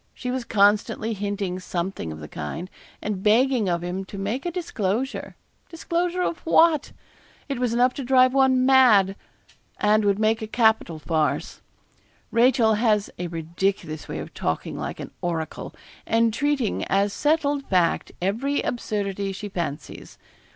She 0.15 0.31
was 0.31 0.45
constantly 0.45 1.13
hinting 1.13 1.59
something 1.59 2.11
of 2.11 2.19
the 2.19 2.27
kind; 2.27 2.71
and 3.03 3.21
begging 3.21 3.69
of 3.69 3.83
him 3.83 4.03
to 4.05 4.17
make 4.17 4.47
a 4.47 4.51
disclosure 4.51 5.35
disclosure 5.69 6.23
of 6.23 6.39
what? 6.39 6.91
It 7.47 7.59
was 7.59 7.71
enough 7.71 7.93
to 7.93 8.03
drive 8.03 8.33
one 8.33 8.65
mad, 8.65 9.15
and 9.79 10.03
would 10.03 10.17
make 10.17 10.41
a 10.41 10.47
capital 10.47 10.97
farce. 10.97 11.61
Rachel 12.31 12.73
has 12.73 13.11
a 13.19 13.27
ridiculous 13.27 14.07
way 14.07 14.17
of 14.17 14.33
talking 14.33 14.75
like 14.75 14.99
an 14.99 15.11
oracle, 15.21 15.75
and 16.07 16.33
treating 16.33 16.83
as 16.85 17.13
settled 17.13 17.67
fact 17.67 18.11
every 18.23 18.59
absurdity 18.63 19.31
she 19.31 19.49
fancies. 19.49 20.17